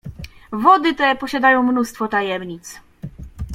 [0.51, 2.79] "Wody te posiadają mnóstwo tajemnic."